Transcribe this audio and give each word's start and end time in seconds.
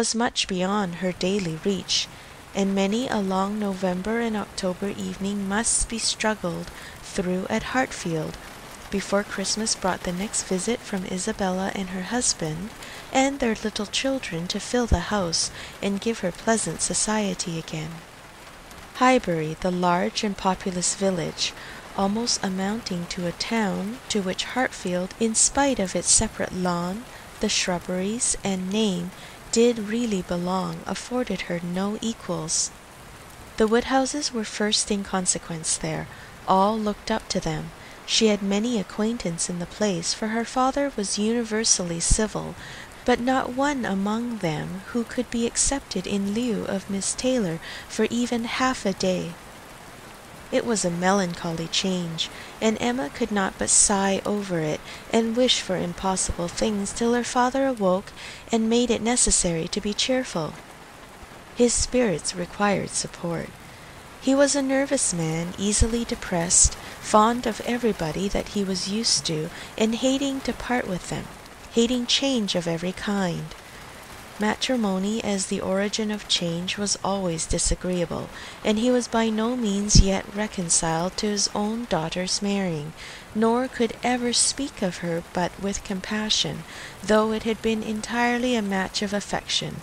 was 0.00 0.14
much 0.14 0.48
beyond 0.48 0.94
her 0.94 1.12
daily 1.12 1.60
reach, 1.62 2.08
and 2.54 2.74
many 2.74 3.06
a 3.08 3.18
long 3.18 3.58
November 3.58 4.18
and 4.20 4.34
October 4.34 4.88
evening 4.88 5.46
must 5.46 5.90
be 5.90 5.98
struggled 5.98 6.70
through 7.02 7.46
at 7.50 7.74
Hartfield 7.74 8.38
before 8.90 9.22
Christmas 9.22 9.74
brought 9.74 10.04
the 10.04 10.12
next 10.12 10.44
visit 10.44 10.80
from 10.80 11.04
Isabella 11.04 11.70
and 11.74 11.90
her 11.90 12.04
husband 12.04 12.70
and 13.12 13.40
their 13.40 13.54
little 13.62 13.84
children 13.84 14.48
to 14.48 14.58
fill 14.58 14.86
the 14.86 15.12
house 15.12 15.50
and 15.82 16.00
give 16.00 16.20
her 16.20 16.32
pleasant 16.32 16.80
society 16.80 17.58
again. 17.58 17.90
Highbury, 18.94 19.58
the 19.60 19.70
large 19.70 20.24
and 20.24 20.34
populous 20.34 20.94
village, 20.94 21.52
almost 21.94 22.42
amounting 22.42 23.04
to 23.08 23.26
a 23.26 23.32
town, 23.32 23.98
to 24.08 24.22
which 24.22 24.44
Hartfield, 24.54 25.12
in 25.20 25.34
spite 25.34 25.78
of 25.78 25.94
its 25.94 26.10
separate 26.10 26.54
lawn, 26.54 27.04
the 27.40 27.50
shrubberies, 27.50 28.34
and 28.42 28.70
name, 28.72 29.10
did 29.52 29.80
really 29.80 30.22
belong, 30.22 30.80
afforded 30.86 31.40
her 31.40 31.58
no 31.60 31.98
equals. 32.00 32.70
The 33.56 33.66
Woodhouses 33.66 34.30
were 34.32 34.44
first 34.44 34.92
in 34.92 35.02
consequence 35.02 35.76
there; 35.76 36.08
all 36.46 36.78
looked 36.80 37.10
up 37.10 37.26
to 37.30 37.40
them. 37.40 37.72
She 38.04 38.28
had 38.28 38.42
many 38.42 38.78
acquaintance 38.78 39.50
in 39.50 39.58
the 39.58 39.66
place, 39.66 40.14
for 40.14 40.28
her 40.28 40.44
father 40.44 40.92
was 40.94 41.18
universally 41.18 41.98
civil, 41.98 42.56
but 43.04 43.18
not 43.18 43.52
one 43.52 43.84
among 43.84 44.38
them 44.38 44.84
who 44.90 45.02
could 45.04 45.28
be 45.30 45.46
accepted 45.46 46.06
in 46.06 46.32
lieu 46.32 46.62
of 46.66 46.88
Miss 46.88 47.12
Taylor 47.12 47.60
for 47.88 48.06
even 48.08 48.44
half 48.44 48.86
a 48.86 48.92
day. 48.94 49.36
It 50.52 50.66
was 50.66 50.84
a 50.84 50.90
melancholy 50.90 51.68
change, 51.68 52.28
and 52.60 52.76
Emma 52.80 53.08
could 53.08 53.30
not 53.30 53.54
but 53.56 53.70
sigh 53.70 54.20
over 54.26 54.58
it, 54.58 54.80
and 55.12 55.36
wish 55.36 55.60
for 55.60 55.76
impossible 55.76 56.48
things, 56.48 56.92
till 56.92 57.14
her 57.14 57.22
father 57.22 57.68
awoke 57.68 58.12
and 58.50 58.68
made 58.68 58.90
it 58.90 59.00
necessary 59.00 59.68
to 59.68 59.80
be 59.80 59.94
cheerful. 59.94 60.54
His 61.54 61.72
spirits 61.72 62.34
required 62.34 62.90
support. 62.90 63.48
He 64.20 64.34
was 64.34 64.56
a 64.56 64.62
nervous 64.62 65.14
man, 65.14 65.54
easily 65.56 66.04
depressed, 66.04 66.74
fond 67.00 67.46
of 67.46 67.60
everybody 67.60 68.28
that 68.28 68.48
he 68.48 68.64
was 68.64 68.88
used 68.88 69.24
to, 69.26 69.50
and 69.78 69.94
hating 69.94 70.40
to 70.40 70.52
part 70.52 70.88
with 70.88 71.10
them, 71.10 71.26
hating 71.74 72.06
change 72.06 72.56
of 72.56 72.66
every 72.66 72.92
kind. 72.92 73.54
Matrimony 74.42 75.22
as 75.22 75.48
the 75.48 75.60
origin 75.60 76.10
of 76.10 76.26
change 76.26 76.78
was 76.78 76.96
always 77.04 77.44
disagreeable, 77.44 78.30
and 78.64 78.78
he 78.78 78.90
was 78.90 79.06
by 79.06 79.28
no 79.28 79.54
means 79.54 79.96
yet 80.00 80.24
reconciled 80.34 81.14
to 81.18 81.26
his 81.26 81.46
own 81.54 81.84
daughter's 81.84 82.40
marrying, 82.40 82.94
nor 83.34 83.68
could 83.68 83.92
ever 84.02 84.32
speak 84.32 84.80
of 84.80 84.96
her 85.04 85.24
but 85.34 85.60
with 85.60 85.84
compassion, 85.84 86.64
though 87.02 87.32
it 87.32 87.42
had 87.42 87.60
been 87.60 87.82
entirely 87.82 88.54
a 88.54 88.62
match 88.62 89.02
of 89.02 89.12
affection 89.12 89.82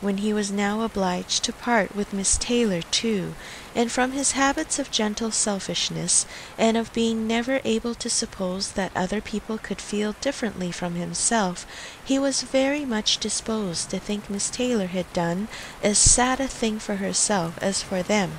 when 0.00 0.18
he 0.18 0.32
was 0.32 0.50
now 0.50 0.82
obliged 0.82 1.44
to 1.44 1.52
part 1.52 1.94
with 1.94 2.12
Miss 2.12 2.36
Taylor 2.38 2.82
too, 2.82 3.34
and 3.74 3.90
from 3.90 4.12
his 4.12 4.32
habits 4.32 4.78
of 4.78 4.90
gentle 4.90 5.30
selfishness, 5.30 6.26
and 6.56 6.76
of 6.76 6.92
being 6.92 7.26
never 7.26 7.60
able 7.64 7.94
to 7.94 8.08
suppose 8.08 8.72
that 8.72 8.92
other 8.96 9.20
people 9.20 9.58
could 9.58 9.80
feel 9.80 10.14
differently 10.20 10.70
from 10.70 10.94
himself, 10.94 11.66
he 12.04 12.18
was 12.18 12.42
very 12.42 12.84
much 12.84 13.18
disposed 13.18 13.90
to 13.90 13.98
think 13.98 14.30
Miss 14.30 14.50
Taylor 14.50 14.86
had 14.86 15.12
done 15.12 15.48
as 15.82 15.98
sad 15.98 16.40
a 16.40 16.48
thing 16.48 16.78
for 16.78 16.96
herself 16.96 17.58
as 17.62 17.82
for 17.82 18.02
them. 18.02 18.32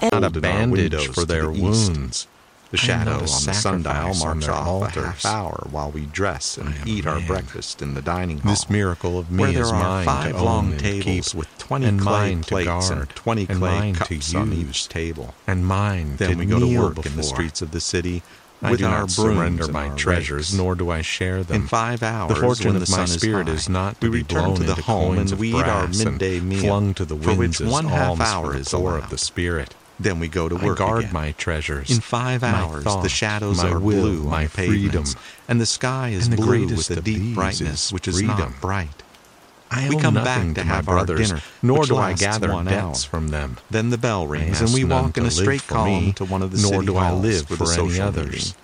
And 0.00 0.12
not 0.12 0.36
a 0.36 0.40
bandage 0.40 1.08
for 1.08 1.24
their 1.24 1.50
wounds. 1.50 2.26
The 2.70 2.76
shadow 2.76 3.12
on 3.12 3.20
the 3.20 3.26
sundial 3.54 4.14
marks 4.14 4.48
off 4.48 4.94
a 4.96 5.00
half 5.00 5.24
hour 5.24 5.66
while 5.70 5.90
we 5.90 6.04
dress 6.04 6.58
and 6.58 6.74
eat 6.86 7.06
our 7.06 7.20
breakfast 7.20 7.80
in 7.80 7.94
the 7.94 8.02
dining 8.02 8.38
hall. 8.38 8.50
This 8.50 8.68
miracle 8.68 9.18
of 9.18 9.30
me 9.30 9.44
where 9.44 9.52
there 9.52 9.62
is 9.62 9.72
are 9.72 9.82
mine 9.82 10.04
five 10.04 10.40
long 10.40 10.76
tables 10.76 11.06
and 11.06 11.24
keep, 11.24 11.34
with 11.34 11.58
twenty 11.58 11.86
and 11.86 12.00
clay 12.00 12.36
plates 12.36 12.66
guard, 12.68 12.98
and 12.98 13.08
twenty 13.10 13.46
and 13.48 13.58
clay 13.58 13.78
mine 13.78 13.94
to 13.94 14.38
on 14.38 14.52
each 14.52 14.88
table. 14.90 15.34
and 15.46 15.64
mine 15.64 16.16
Then 16.16 16.36
we 16.36 16.44
go 16.44 16.60
to 16.60 16.78
work 16.78 16.96
before. 16.96 17.10
in 17.10 17.16
the 17.16 17.22
streets 17.22 17.62
of 17.62 17.70
the 17.70 17.80
city 17.80 18.22
I 18.60 18.72
with 18.72 18.80
do 18.80 18.86
our 18.86 19.00
not 19.00 19.10
surrender 19.12 19.68
my 19.68 19.88
treasures, 19.90 20.50
rakes. 20.50 20.52
nor 20.52 20.74
do 20.74 20.90
I 20.90 21.00
share 21.00 21.44
them. 21.44 21.62
In 21.62 21.68
five 21.68 22.02
hours, 22.02 22.34
the 22.34 22.40
fortune 22.40 22.66
when 22.74 22.82
of 22.82 22.86
the 22.86 22.90
my 22.90 23.04
sun 23.04 23.18
spirit 23.18 23.48
is, 23.48 23.60
is 23.60 23.66
high, 23.68 23.72
not 23.72 24.00
we 24.02 24.08
to 24.08 24.12
be 24.12 24.18
return 24.18 24.44
blown 24.44 24.56
to 24.56 24.62
the 24.64 24.70
into 24.72 24.82
home 24.82 25.14
coins 25.16 25.30
and 25.30 25.40
we 25.40 25.50
eat 25.50 25.54
our 25.54 25.86
midday 25.88 26.40
meal, 26.40 26.60
flung 26.60 26.92
to 26.94 27.04
the 27.04 27.16
for 27.16 27.34
winds 27.34 27.60
which 27.60 27.66
as 27.66 27.72
one 27.72 27.84
half 27.86 28.16
for 28.16 28.22
hour 28.24 28.52
the 28.52 28.58
is 28.58 28.68
poor 28.68 28.98
of 28.98 29.08
the 29.10 29.16
spirit. 29.18 29.74
Then 30.00 30.20
we 30.20 30.28
go 30.28 30.48
to 30.48 30.56
I 30.56 30.64
work 30.64 30.78
guard 30.78 31.00
again. 31.00 31.12
my 31.12 31.32
treasures. 31.32 31.90
In 31.90 32.00
five 32.00 32.44
hours, 32.44 32.84
thought, 32.84 33.02
the 33.02 33.08
shadows 33.08 33.62
are 33.64 33.78
will, 33.80 34.00
blue 34.02 34.20
on 34.22 34.28
my 34.30 34.46
pavements, 34.46 35.14
freedom. 35.14 35.22
and 35.48 35.60
the 35.60 35.66
sky 35.66 36.10
is 36.10 36.30
the 36.30 36.36
blue 36.36 36.66
with 36.68 36.90
a 36.90 37.00
deep 37.00 37.34
brightness, 37.34 37.86
is 37.86 37.92
which 37.92 38.06
is 38.06 38.16
freedom. 38.16 38.38
not 38.38 38.60
bright. 38.60 39.02
I 39.70 39.88
we 39.88 39.96
come 39.98 40.14
back 40.14 40.54
to 40.54 40.62
have 40.62 40.88
our 40.88 40.96
brothers, 40.96 41.28
dinner, 41.28 41.42
nor 41.62 41.84
do 41.84 41.96
I 41.96 42.14
gather 42.14 42.52
one 42.52 42.64
debts 42.66 43.04
hour. 43.04 43.10
from 43.10 43.28
them. 43.28 43.58
Then 43.70 43.90
the 43.90 43.98
bell 43.98 44.26
rings, 44.26 44.60
and 44.60 44.72
we 44.72 44.84
walk 44.84 45.18
in 45.18 45.26
a 45.26 45.30
straight 45.30 45.66
column 45.66 46.06
me, 46.06 46.12
to 46.12 46.24
one 46.24 46.42
of 46.42 46.52
the 46.52 46.58
nor 46.62 46.74
city 46.74 46.86
do 46.86 46.96
I 46.96 47.12
live 47.12 47.46
for 47.48 47.56
for 47.56 47.66
the 47.66 47.82
any 47.82 48.00
others. 48.00 48.30
meeting. 48.32 48.54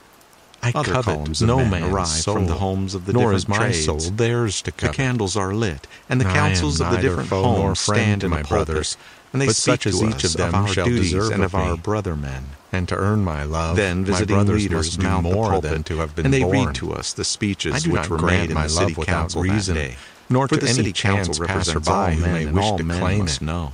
I 0.62 0.72
Other 0.74 0.92
covet 0.92 1.14
columns 1.16 1.42
of 1.42 1.48
no 1.48 1.58
men 1.58 1.70
man's 1.70 1.92
arrive 1.92 2.06
soul, 2.06 2.34
from 2.36 2.46
the 2.46 2.54
homes 2.54 2.94
of 2.94 3.04
the 3.04 3.12
nor 3.12 3.32
different 3.32 3.36
is 3.36 3.48
my 3.48 3.56
trades. 3.58 3.84
soul 3.84 3.98
theirs 3.98 4.62
to 4.62 4.72
The 4.74 4.88
candles 4.88 5.36
are 5.36 5.52
lit, 5.52 5.86
and 6.08 6.22
the 6.22 6.26
I 6.28 6.32
councils 6.32 6.80
of 6.80 6.90
the 6.90 6.96
different 7.02 7.28
homes 7.28 7.80
stand 7.80 8.24
in 8.24 8.30
my 8.30 8.42
brothers, 8.42 8.96
and 9.34 9.42
they 9.42 9.46
but 9.46 9.56
speak 9.56 9.72
such 9.82 9.86
as 9.88 9.98
to 9.98 10.06
each 10.08 10.24
us 10.24 10.34
of 10.34 10.36
them 10.38 10.54
our 10.54 10.68
shall 10.68 10.86
duties 10.86 11.10
deserve 11.12 11.32
and 11.32 11.42
of 11.44 11.54
of 11.54 11.60
our 11.60 11.76
brother 11.76 12.14
men. 12.16 12.44
and 12.72 12.88
to 12.88 12.96
earn 12.96 13.22
my 13.24 13.42
love, 13.44 13.76
Then 13.76 13.98
my 14.02 14.06
visiting 14.06 14.36
brothers 14.36 14.62
leaders 14.62 14.96
must 14.96 15.00
do 15.00 15.22
more 15.22 15.50
pulpit, 15.50 15.70
than 15.72 15.82
to 15.84 15.98
have 15.98 16.14
been 16.14 16.24
and 16.26 16.32
they 16.32 16.40
born. 16.42 16.68
read 16.68 16.74
to 16.76 16.92
us 16.94 17.12
the 17.12 17.24
speeches 17.24 17.74
I 17.74 17.78
do 17.80 17.90
which 17.90 18.02
not 18.02 18.10
were 18.10 18.18
made 18.26 18.48
in 18.50 18.54
my 18.54 18.68
the 18.68 18.74
love 18.74 18.82
city 18.88 18.94
without 18.94 19.12
council 19.12 19.42
reason, 19.42 19.74
that 19.74 19.80
day. 19.88 19.96
nor 20.30 20.46
For 20.48 20.54
to 20.54 20.60
the 20.60 20.68
any 20.68 20.76
city 20.76 20.92
council 20.92 21.34
chance 21.34 21.48
passerby 21.68 22.14
who 22.14 22.20
men, 22.22 22.32
may 22.32 22.46
wish 22.46 22.64
all 22.64 22.78
to 22.78 22.84
men 22.84 22.98
claim 23.00 23.18
must 23.18 23.42
it. 23.42 23.44
know. 23.44 23.72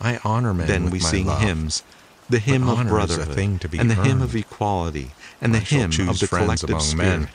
I 0.00 0.18
honor 0.24 0.54
men 0.54 0.66
Then 0.68 0.84
with 0.84 0.92
we 0.94 0.98
my 1.00 1.10
sing 1.10 1.26
love. 1.26 1.42
hymns, 1.42 1.82
the 2.30 2.38
hymn 2.38 2.68
of 2.68 2.86
brotherhood, 2.86 3.34
thing 3.34 3.58
to 3.58 3.68
be 3.68 3.78
and 3.78 3.90
the 3.90 3.96
hymn 3.96 4.22
of 4.22 4.34
equality, 4.36 5.10
and 5.42 5.52
the 5.52 5.58
hymn 5.58 5.90
of 6.08 6.20
the 6.20 6.28
collective 6.28 6.70
among 6.70 6.80
spirit. 6.82 7.28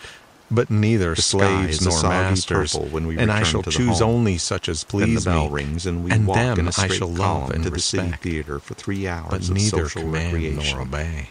But 0.52 0.70
neither 0.70 1.16
The 1.16 1.22
slaves 1.22 1.82
nor 1.86 2.02
masters, 2.04 2.74
purple 2.74 2.88
when 2.90 3.08
we 3.08 3.18
and 3.18 3.32
I 3.32 3.44
shall 3.44 3.64
choose 3.64 4.00
home. 4.00 4.10
only 4.10 4.38
such 4.38 4.70
as 4.70 4.84
Then 4.84 5.00
the 5.00 5.06
please 5.08 5.26
bell 5.26 5.48
me, 5.50 5.54
rings, 5.56 5.86
and 5.86 6.04
we 6.04 6.12
and 6.12 6.28
walk 6.28 6.38
them 6.38 6.60
in 6.60 6.68
a 6.68 6.72
I 6.78 6.88
shall 6.88 7.08
love 7.08 7.52
and 7.52 7.64
to 7.64 7.70
the 7.70 7.80
city 7.80 8.04
respect. 8.04 8.24
theater 8.24 8.60
for 8.60 8.74
three 8.76 9.08
hours 9.08 9.28
but 9.30 9.50
neither 9.50 9.88
command 9.90 10.34
recreation. 10.34 10.78
nor 10.78 10.82
obey. 10.88 11.30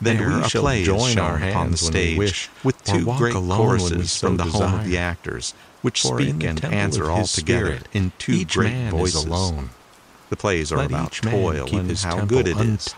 There, 0.00 0.40
we 0.40 0.48
shall 0.48 0.68
join 0.82 1.18
our 1.18 1.36
upon 1.36 1.40
the 1.40 1.54
hands 1.54 1.82
when 1.82 1.92
we 1.92 2.00
stage 2.00 2.18
wish, 2.18 2.50
with 2.64 2.82
two 2.84 3.06
walk 3.06 3.18
great 3.18 3.34
alone 3.34 3.58
when 3.58 3.58
we 3.58 3.78
choruses 3.78 4.12
so 4.12 4.26
from 4.26 4.36
the 4.38 4.44
home 4.44 4.74
of 4.74 4.84
the 4.84 4.98
actors, 4.98 5.54
which 5.82 6.02
For 6.02 6.18
speak 6.20 6.40
the 6.40 6.46
and 6.48 6.64
answer 6.64 7.10
all 7.10 7.26
together 7.26 7.78
in 7.92 8.10
two 8.18 8.32
each 8.32 8.54
great 8.54 8.72
man 8.72 8.90
voices. 8.90 9.14
is 9.16 9.24
alone. 9.24 9.70
The 10.34 10.40
plays 10.40 10.72
are 10.72 10.78
Let 10.78 10.86
about 10.86 11.12
toil 11.12 11.68
and 11.76 11.96
how 12.00 12.24
good 12.24 12.48
it 12.48 12.56
is. 12.58 12.92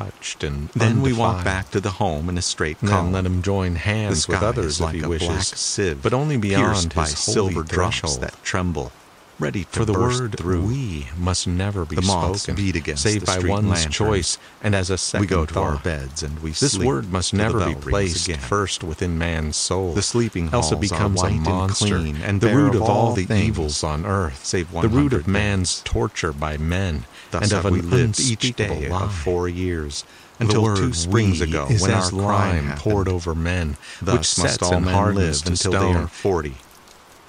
Then 0.74 1.02
we 1.02 1.12
walk 1.12 1.44
back 1.44 1.70
to 1.72 1.80
the 1.82 1.90
home 1.90 2.30
in 2.30 2.38
a 2.38 2.42
straight 2.42 2.78
column. 2.78 3.12
then 3.12 3.12
let 3.12 3.26
him 3.26 3.42
join 3.42 3.74
hands 3.74 4.26
with 4.26 4.42
others 4.42 4.80
like 4.80 4.94
if 4.94 5.00
he 5.00 5.04
a 5.04 5.08
wishes, 5.10 5.28
black 5.28 5.44
sieve, 5.44 6.02
but 6.02 6.14
only 6.14 6.38
beyond 6.38 6.64
pierced 6.64 6.94
by 6.94 7.02
his 7.02 7.18
silver 7.18 7.62
drops 7.62 8.16
that 8.16 8.42
tremble, 8.42 8.90
ready 9.38 9.64
to 9.64 9.70
For 9.70 9.84
the 9.84 9.92
word 9.92 10.36
through. 10.38 10.62
"we" 10.66 11.08
must 11.16 11.46
never 11.46 11.84
be 11.84 11.96
The 11.96 12.02
spoken, 12.02 12.54
beat 12.54 12.76
against 12.76 13.02
save 13.02 13.24
by 13.26 13.38
one's 13.38 13.66
lanterns. 13.68 13.94
choice 13.94 14.38
and 14.62 14.74
as 14.74 14.88
a 14.90 14.96
second 14.96 15.20
we 15.20 15.26
go 15.26 15.44
to 15.44 15.52
thought. 15.54 15.62
our 15.64 15.76
beds 15.78 16.22
and 16.22 16.38
we 16.40 16.52
This 16.52 16.78
word 16.78 17.12
must 17.12 17.34
never 17.34 17.66
be 17.66 17.74
placed 17.74 18.30
first 18.36 18.82
within 18.82 19.18
man's 19.18 19.56
soul. 19.56 19.92
The 19.94 20.02
sleeping 20.02 20.44
else 20.52 20.52
it 20.52 20.52
halls 20.52 20.72
are 20.72 20.76
becomes 20.76 21.22
white 21.22 21.32
a 21.32 21.34
and 21.34 21.42
monster, 21.44 21.98
clean 21.98 22.16
and 22.16 22.40
the 22.40 22.54
root 22.54 22.74
of 22.74 22.82
all 22.82 22.88
all 23.08 23.14
the 23.14 23.30
evils 23.34 23.84
on 23.84 24.06
earth, 24.06 24.44
save 24.44 24.70
the 24.72 24.88
root 24.88 25.12
of 25.12 25.28
man's 25.28 25.82
torture 25.84 26.32
by 26.32 26.56
men, 26.56 27.04
Thus 27.30 27.50
and 27.50 27.66
of 27.66 27.72
we 27.72 27.80
an 27.80 27.90
lived 27.90 28.20
each 28.20 28.56
day 28.56 28.88
lie. 28.88 29.02
of 29.02 29.14
four 29.14 29.48
years, 29.48 30.04
until 30.40 30.76
two 30.76 30.92
springs 30.94 31.40
ago 31.40 31.66
when 31.78 31.90
our 31.90 32.08
crime 32.10 32.66
happened. 32.68 32.80
poured 32.80 33.08
over 33.08 33.34
men, 33.34 33.76
Thus 34.00 34.12
which 34.12 34.38
must 34.38 34.60
sets 34.60 34.62
all 34.62 34.74
and 34.74 34.86
men 34.86 35.14
live 35.14 35.42
until 35.46 35.72
they 35.72 35.92
are 35.92 36.06
forty. 36.08 36.56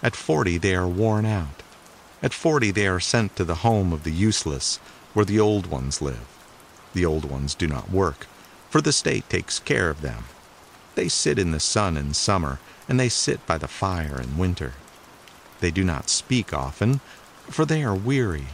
At 0.02 0.16
forty 0.16 0.58
they 0.58 0.76
are 0.76 0.88
worn 0.88 1.26
out. 1.26 1.64
At 2.24 2.34
forty 2.34 2.72
they 2.72 2.88
are 2.88 3.00
sent 3.00 3.36
to 3.36 3.44
the 3.44 3.56
home 3.56 3.94
of 3.94 4.04
the 4.04 4.12
useless, 4.12 4.78
where 5.14 5.26
the 5.26 5.40
old 5.40 5.68
ones 5.68 6.02
live. 6.02 6.28
The 6.94 7.06
old 7.06 7.26
ones 7.26 7.54
do 7.54 7.68
not 7.68 7.92
work, 7.92 8.26
for 8.70 8.82
the 8.82 8.92
state 8.92 9.30
takes 9.30 9.60
care 9.60 9.90
of 9.90 10.02
them. 10.02 10.26
They 10.96 11.10
sit 11.10 11.38
in 11.38 11.52
the 11.52 11.60
sun 11.60 11.96
in 11.96 12.14
summer, 12.14 12.60
and 12.90 13.00
they 13.00 13.10
sit 13.10 13.46
by 13.46 13.60
the 13.60 13.68
fire 13.68 14.20
in 14.20 14.38
winter. 14.38 14.74
They 15.60 15.72
do 15.72 15.84
not 15.84 16.10
speak 16.10 16.54
often, 16.54 17.02
for 17.50 17.66
they 17.66 17.84
are 17.84 17.96
weary. 17.96 18.48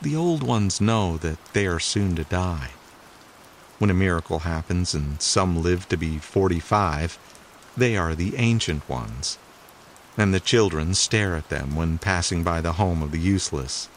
The 0.00 0.16
old 0.16 0.42
ones 0.42 0.80
know 0.80 1.16
that 1.18 1.44
they 1.52 1.66
are 1.66 1.80
soon 1.80 2.16
to 2.16 2.24
die. 2.24 2.70
When 3.78 3.90
a 3.90 3.94
miracle 3.94 4.40
happens 4.40 4.94
and 4.94 5.20
some 5.20 5.62
live 5.62 5.88
to 5.90 5.96
be 5.96 6.18
forty-five, 6.18 7.18
they 7.76 7.96
are 7.96 8.14
the 8.14 8.36
ancient 8.36 8.88
ones. 8.88 9.36
And 10.16 10.34
the 10.34 10.40
children 10.40 10.94
stare 10.94 11.36
at 11.36 11.48
them 11.50 11.76
when 11.76 11.98
passing 11.98 12.44
by 12.44 12.60
the 12.60 12.74
home 12.74 13.02
of 13.02 13.10
the 13.12 13.18
useless. 13.20 13.88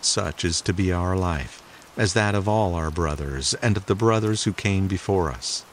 Such 0.00 0.44
is 0.44 0.60
to 0.62 0.72
be 0.74 0.92
our 0.92 1.16
life, 1.16 1.62
as 1.96 2.14
that 2.14 2.34
of 2.34 2.48
all 2.48 2.74
our 2.74 2.90
brothers 2.90 3.54
and 3.54 3.76
of 3.76 3.86
the 3.86 3.94
brothers 3.94 4.44
who 4.44 4.52
came 4.52 4.88
before 4.88 5.30
us. 5.32 5.64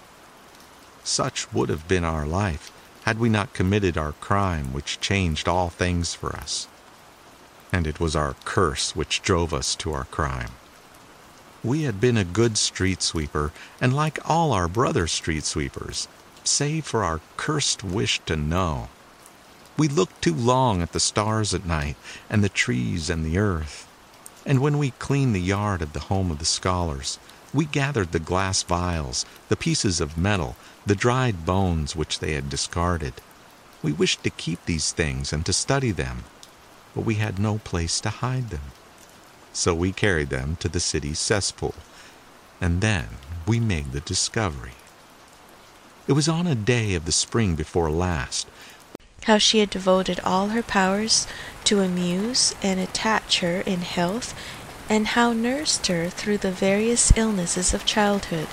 Such 1.03 1.51
would 1.53 1.69
have 1.69 1.88
been 1.88 2.03
our 2.06 2.25
life 2.25 2.71
had 3.03 3.19
we 3.19 3.30
not 3.30 3.53
committed 3.53 3.98
our 3.98 4.13
crime 4.13 4.74
which 4.74 5.00
changed 5.01 5.48
all 5.48 5.69
things 5.69 6.13
for 6.13 6.36
us. 6.36 6.68
and 7.71 7.88
it 7.88 8.00
was 8.00 8.15
our 8.15 8.36
curse 8.45 8.95
which 8.95 9.21
drove 9.21 9.53
us 9.53 9.75
to 9.75 9.94
our 9.94 10.06
crime. 10.06 10.51
We 11.63 11.83
had 11.83 12.01
been 12.01 12.18
a 12.18 12.24
good 12.25 12.57
street 12.57 13.01
sweeper, 13.01 13.53
and 13.80 13.94
like 13.95 14.19
all 14.30 14.51
our 14.53 14.68
brother 14.68 15.07
street 15.07 15.44
sweepers, 15.45 16.07
save 16.44 16.86
for 16.86 17.03
our 17.03 17.21
cursed 17.38 17.83
wish 17.83 18.19
to 18.25 18.36
know. 18.36 18.89
We 19.77 19.88
looked 19.88 20.21
too 20.21 20.33
long 20.35 20.81
at 20.81 20.91
the 20.91 21.00
stars 21.00 21.53
at 21.53 21.65
night, 21.65 21.95
and 22.29 22.44
the 22.44 22.50
trees 22.50 23.09
and 23.09 23.25
the 23.25 23.38
earth. 23.38 23.88
And 24.45 24.59
when 24.59 24.77
we 24.77 24.91
cleaned 24.91 25.35
the 25.35 25.41
yard 25.41 25.81
of 25.81 25.94
the 25.94 26.07
home 26.12 26.31
of 26.31 26.39
the 26.39 26.45
scholars, 26.45 27.19
we 27.53 27.65
gathered 27.65 28.12
the 28.12 28.19
glass 28.19 28.63
vials, 28.63 29.25
the 29.50 29.56
pieces 29.56 30.00
of 30.00 30.18
metal, 30.18 30.56
the 30.85 30.95
dried 30.95 31.45
bones 31.45 31.95
which 31.95 32.19
they 32.19 32.33
had 32.33 32.50
discarded. 32.50 33.13
We 33.83 33.91
wished 33.91 34.23
to 34.23 34.29
keep 34.29 34.65
these 34.65 34.91
things 34.91 35.33
and 35.33 35.45
to 35.45 35.53
study 35.53 35.91
them, 35.91 36.24
but 36.95 37.06
we 37.06 37.15
had 37.15 37.39
no 37.39 37.57
place 37.59 38.00
to 38.01 38.09
hide 38.09 38.50
them. 38.50 38.71
So 39.53 39.74
we 39.74 39.91
carried 39.91 40.29
them 40.29 40.56
to 40.57 40.69
the 40.69 40.79
city's 40.79 41.19
cesspool, 41.19 41.75
and 42.59 42.81
then 42.81 43.07
we 43.47 43.59
made 43.59 43.91
the 43.91 44.00
discovery. 44.00 44.74
It 46.07 46.13
was 46.13 46.29
on 46.29 46.47
a 46.47 46.56
day 46.56 46.95
of 46.95 47.06
the 47.06 47.12
spring 47.12 47.56
before 47.56 47.91
last. 47.91 48.47
How 49.25 49.38
she 49.38 49.59
had 49.59 49.69
devoted 49.69 50.19
all 50.23 50.47
her 50.47 50.63
powers 50.63 51.27
to 51.65 51.81
amuse 51.81 52.56
and 52.63 52.79
attach 52.79 53.41
her 53.41 53.62
in 53.62 53.81
health, 53.81 54.33
and 54.89 55.09
how 55.09 55.31
nursed 55.31 55.85
her 55.85 56.09
through 56.09 56.39
the 56.39 56.51
various 56.51 57.13
illnesses 57.15 57.71
of 57.71 57.85
childhood. 57.85 58.47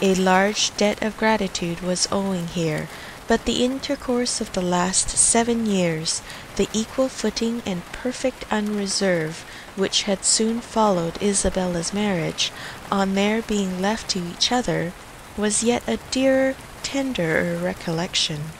A 0.00 0.14
large 0.14 0.74
debt 0.78 1.02
of 1.02 1.18
gratitude 1.18 1.82
was 1.82 2.08
owing 2.10 2.46
here, 2.48 2.88
but 3.26 3.44
the 3.44 3.62
intercourse 3.62 4.40
of 4.40 4.50
the 4.54 4.62
last 4.62 5.10
seven 5.10 5.66
years, 5.66 6.22
the 6.56 6.70
equal 6.72 7.10
footing 7.10 7.62
and 7.66 7.84
perfect 7.92 8.46
unreserve 8.50 9.44
which 9.76 10.04
had 10.04 10.24
soon 10.24 10.62
followed 10.62 11.22
Isabella's 11.22 11.92
marriage, 11.92 12.50
on 12.90 13.14
their 13.14 13.42
being 13.42 13.82
left 13.82 14.08
to 14.12 14.18
each 14.20 14.50
other, 14.50 14.94
was 15.36 15.62
yet 15.62 15.82
a 15.86 15.98
dearer, 16.10 16.54
tenderer 16.82 17.58
recollection. 17.58 18.52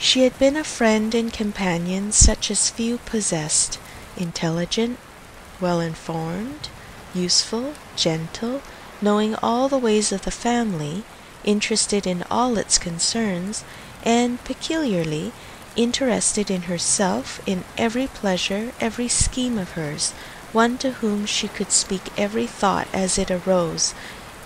She 0.00 0.22
had 0.22 0.38
been 0.38 0.56
a 0.56 0.62
friend 0.62 1.12
and 1.12 1.32
companion 1.32 2.12
such 2.12 2.52
as 2.52 2.70
few 2.70 2.98
possessed, 2.98 3.80
intelligent, 4.16 5.00
well 5.58 5.80
informed, 5.80 6.68
useful, 7.12 7.74
gentle, 7.96 8.62
knowing 9.00 9.34
all 9.42 9.68
the 9.68 9.76
ways 9.76 10.12
of 10.12 10.22
the 10.22 10.30
family, 10.30 11.04
interested 11.42 12.06
in 12.06 12.22
all 12.30 12.56
its 12.58 12.78
concerns, 12.78 13.64
and 14.04 14.44
peculiarly 14.44 15.32
interested 15.74 16.48
in 16.48 16.62
herself, 16.70 17.40
in 17.44 17.64
every 17.76 18.06
pleasure, 18.06 18.74
every 18.78 19.08
scheme 19.08 19.58
of 19.58 19.72
hers, 19.72 20.12
one 20.52 20.78
to 20.78 20.92
whom 21.02 21.26
she 21.26 21.48
could 21.48 21.72
speak 21.72 22.12
every 22.16 22.46
thought 22.46 22.86
as 22.92 23.18
it 23.18 23.32
arose, 23.32 23.94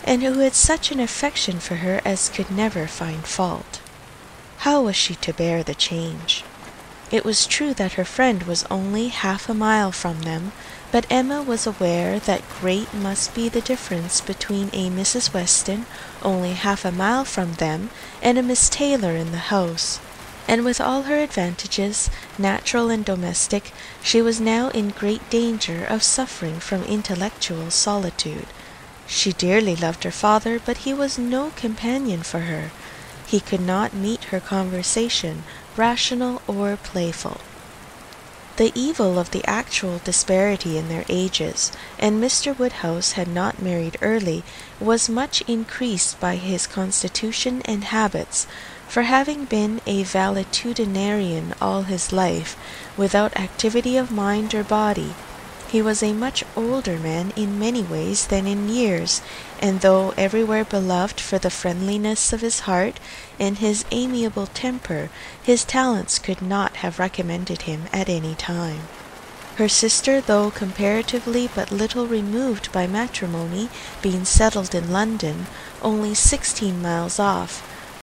and 0.02 0.22
who 0.22 0.38
had 0.38 0.54
such 0.54 0.90
an 0.90 0.98
affection 0.98 1.60
for 1.60 1.76
her 1.76 2.00
as 2.06 2.30
could 2.30 2.50
never 2.50 2.86
find 2.88 3.26
fault. 3.26 3.81
How 4.62 4.82
was 4.82 4.94
she 4.94 5.16
to 5.16 5.32
bear 5.32 5.64
the 5.64 5.74
change? 5.74 6.44
It 7.10 7.24
was 7.24 7.48
true 7.48 7.74
that 7.74 7.94
her 7.94 8.04
friend 8.04 8.44
was 8.44 8.64
only 8.70 9.08
half 9.08 9.48
a 9.48 9.54
mile 9.54 9.90
from 9.90 10.22
them, 10.22 10.52
but 10.92 11.04
Emma 11.10 11.42
was 11.42 11.66
aware 11.66 12.20
that 12.20 12.48
great 12.60 12.94
must 12.94 13.34
be 13.34 13.48
the 13.48 13.60
difference 13.60 14.20
between 14.20 14.70
a 14.72 14.88
Mrs. 14.88 15.34
Weston 15.34 15.86
only 16.22 16.52
half 16.52 16.84
a 16.84 16.92
mile 16.92 17.24
from 17.24 17.54
them 17.54 17.90
and 18.22 18.38
a 18.38 18.42
Miss 18.44 18.68
Taylor 18.68 19.16
in 19.16 19.32
the 19.32 19.50
house. 19.50 19.98
And 20.46 20.64
with 20.64 20.80
all 20.80 21.02
her 21.10 21.18
advantages, 21.18 22.08
natural 22.38 22.88
and 22.88 23.04
domestic, 23.04 23.72
she 24.00 24.22
was 24.22 24.40
now 24.40 24.68
in 24.68 24.90
great 24.90 25.28
danger 25.28 25.84
of 25.84 26.04
suffering 26.04 26.60
from 26.60 26.84
intellectual 26.84 27.72
solitude. 27.72 28.46
She 29.08 29.32
dearly 29.32 29.74
loved 29.74 30.04
her 30.04 30.12
father, 30.12 30.60
but 30.64 30.86
he 30.86 30.94
was 30.94 31.18
no 31.18 31.50
companion 31.56 32.22
for 32.22 32.42
her. 32.42 32.70
He 33.32 33.40
could 33.40 33.62
not 33.62 33.94
meet 33.94 34.24
her 34.24 34.40
conversation, 34.40 35.44
rational 35.74 36.42
or 36.46 36.76
playful. 36.76 37.40
The 38.56 38.72
evil 38.74 39.18
of 39.18 39.30
the 39.30 39.42
actual 39.46 40.02
disparity 40.04 40.76
in 40.76 40.90
their 40.90 41.06
ages, 41.08 41.72
and 41.98 42.22
Mr. 42.22 42.54
Woodhouse 42.54 43.12
had 43.12 43.28
not 43.28 43.62
married 43.62 43.96
early, 44.02 44.44
was 44.78 45.08
much 45.08 45.40
increased 45.48 46.20
by 46.20 46.36
his 46.36 46.66
constitution 46.66 47.62
and 47.64 47.84
habits, 47.84 48.46
for 48.86 49.04
having 49.04 49.46
been 49.46 49.80
a 49.86 50.04
valetudinarian 50.04 51.54
all 51.58 51.84
his 51.84 52.12
life, 52.12 52.54
without 52.98 53.34
activity 53.40 53.96
of 53.96 54.10
mind 54.10 54.54
or 54.54 54.62
body. 54.62 55.14
He 55.72 55.80
was 55.80 56.02
a 56.02 56.12
much 56.12 56.44
older 56.54 56.98
man 56.98 57.32
in 57.34 57.58
many 57.58 57.82
ways 57.82 58.26
than 58.26 58.46
in 58.46 58.68
years, 58.68 59.22
and 59.58 59.80
though 59.80 60.12
everywhere 60.18 60.66
beloved 60.66 61.18
for 61.18 61.38
the 61.38 61.48
friendliness 61.48 62.30
of 62.34 62.42
his 62.42 62.60
heart 62.68 63.00
and 63.40 63.56
his 63.56 63.86
amiable 63.90 64.48
temper, 64.48 65.08
his 65.42 65.64
talents 65.64 66.18
could 66.18 66.42
not 66.42 66.76
have 66.84 66.98
recommended 66.98 67.62
him 67.62 67.88
at 67.90 68.10
any 68.10 68.34
time. 68.34 68.90
Her 69.54 69.66
sister, 69.66 70.20
though 70.20 70.50
comparatively 70.50 71.48
but 71.54 71.70
little 71.72 72.06
removed 72.06 72.70
by 72.70 72.86
matrimony, 72.86 73.70
being 74.02 74.26
settled 74.26 74.74
in 74.74 74.92
London, 74.92 75.46
only 75.80 76.12
sixteen 76.12 76.82
miles 76.82 77.18
off, 77.18 77.62